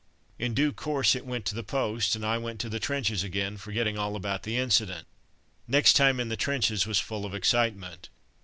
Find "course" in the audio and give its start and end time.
0.73-1.13